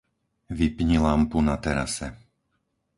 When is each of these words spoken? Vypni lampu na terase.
Vypni 0.57 0.97
lampu 1.05 1.37
na 1.47 1.55
terase. 1.63 2.07